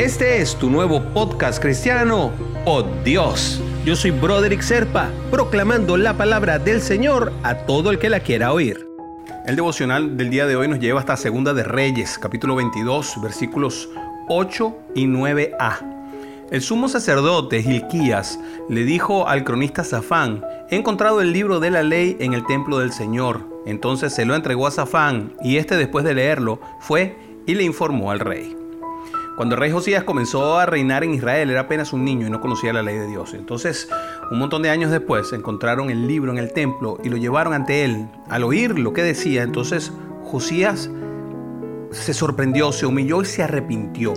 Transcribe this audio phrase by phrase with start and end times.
[0.00, 2.30] Este es tu nuevo podcast cristiano,
[2.64, 3.60] Oh Dios.
[3.84, 8.54] Yo soy Broderick Serpa, proclamando la palabra del Señor a todo el que la quiera
[8.54, 8.88] oír.
[9.44, 13.90] El devocional del día de hoy nos lleva hasta Segunda de Reyes, capítulo 22, versículos
[14.28, 16.46] 8 y 9a.
[16.50, 18.40] El sumo sacerdote Gilquías
[18.70, 22.78] le dijo al cronista Safán, he encontrado el libro de la ley en el templo
[22.78, 23.46] del Señor.
[23.66, 28.10] Entonces se lo entregó a Safán y este después de leerlo fue y le informó
[28.10, 28.59] al rey.
[29.40, 32.42] Cuando el rey Josías comenzó a reinar en Israel era apenas un niño y no
[32.42, 33.32] conocía la ley de Dios.
[33.32, 33.88] Entonces,
[34.30, 37.86] un montón de años después, encontraron el libro en el templo y lo llevaron ante
[37.86, 38.06] él.
[38.28, 40.90] Al oír lo que decía, entonces Josías
[41.90, 44.12] se sorprendió, se humilló y se arrepintió.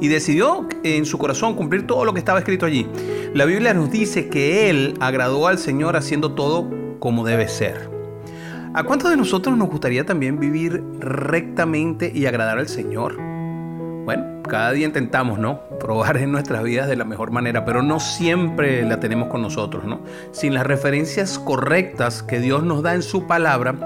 [0.00, 2.88] Y decidió en su corazón cumplir todo lo que estaba escrito allí.
[3.34, 7.88] La Biblia nos dice que él agradó al Señor haciendo todo como debe ser.
[8.74, 13.31] ¿A cuántos de nosotros nos gustaría también vivir rectamente y agradar al Señor?
[14.04, 15.60] Bueno, cada día intentamos, ¿no?
[15.78, 19.84] Probar en nuestras vidas de la mejor manera, pero no siempre la tenemos con nosotros,
[19.84, 20.00] ¿no?
[20.32, 23.76] Sin las referencias correctas que Dios nos da en su palabra,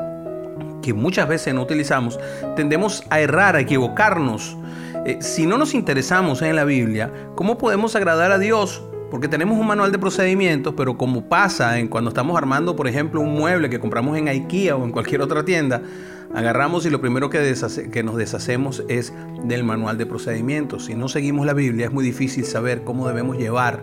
[0.82, 2.18] que muchas veces no utilizamos,
[2.54, 4.56] tendemos a errar, a equivocarnos.
[5.04, 8.82] Eh, si no nos interesamos en la Biblia, ¿cómo podemos agradar a Dios?
[9.10, 13.20] Porque tenemos un manual de procedimientos, pero como pasa en cuando estamos armando, por ejemplo,
[13.20, 15.82] un mueble que compramos en IKEA o en cualquier otra tienda,
[16.36, 19.12] agarramos y lo primero que, nos deshacemos es
[19.44, 20.84] del manual de procedimientos.
[20.84, 23.82] Si no seguimos la Biblia es muy difícil saber cómo debemos llevar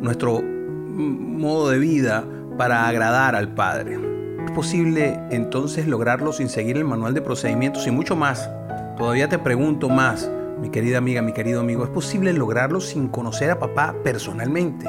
[0.00, 2.24] nuestro modo de vida
[2.58, 4.00] para agradar al Padre.
[4.44, 8.50] ¿Es posible entonces lograrlo sin seguir el manual de procedimientos y mucho más?
[8.98, 10.28] Todavía te pregunto más,
[10.60, 14.88] mi querida amiga, mi querido amigo, ¿es posible lograrlo sin conocer a papá personalmente?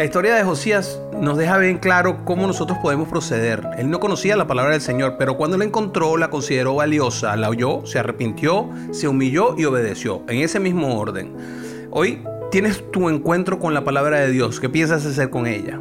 [0.00, 3.68] La historia de Josías nos deja bien claro cómo nosotros podemos proceder.
[3.76, 7.50] Él no conocía la palabra del Señor, pero cuando la encontró la consideró valiosa, la
[7.50, 11.36] oyó, se arrepintió, se humilló y obedeció, en ese mismo orden.
[11.90, 14.58] Hoy tienes tu encuentro con la palabra de Dios.
[14.58, 15.78] ¿Qué piensas hacer con ella?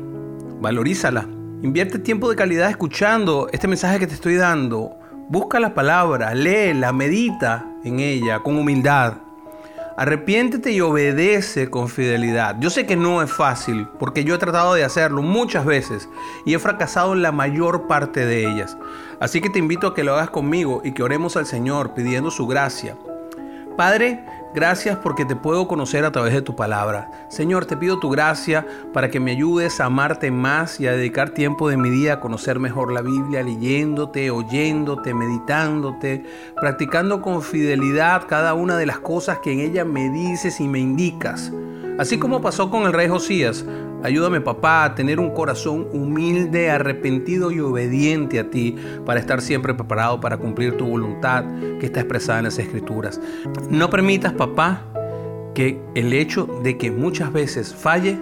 [0.59, 1.25] Valorízala.
[1.61, 4.97] Invierte tiempo de calidad escuchando este mensaje que te estoy dando.
[5.29, 9.13] Busca la palabra, léela, medita en ella con humildad.
[9.99, 12.55] Arrepiéntete y obedece con fidelidad.
[12.61, 16.07] Yo sé que no es fácil, porque yo he tratado de hacerlo muchas veces
[16.45, 18.77] y he fracasado en la mayor parte de ellas.
[19.19, 22.31] Así que te invito a que lo hagas conmigo y que oremos al Señor pidiendo
[22.31, 22.95] su gracia.
[23.75, 24.23] Padre,
[24.53, 27.11] Gracias porque te puedo conocer a través de tu palabra.
[27.29, 31.29] Señor, te pido tu gracia para que me ayudes a amarte más y a dedicar
[31.29, 38.25] tiempo de mi día a conocer mejor la Biblia, leyéndote, oyéndote, meditándote, practicando con fidelidad
[38.27, 41.51] cada una de las cosas que en ella me dices y me indicas.
[41.99, 43.65] Así como pasó con el rey Josías,
[44.03, 49.73] ayúdame papá a tener un corazón humilde, arrepentido y obediente a ti para estar siempre
[49.73, 51.45] preparado para cumplir tu voluntad
[51.79, 53.19] que está expresada en las escrituras.
[53.69, 54.83] No permitas papá
[55.53, 58.17] que el hecho de que muchas veces falle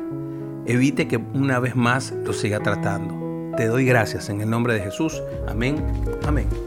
[0.65, 3.55] evite que una vez más lo siga tratando.
[3.55, 5.21] Te doy gracias en el nombre de Jesús.
[5.47, 5.83] Amén,
[6.25, 6.66] amén.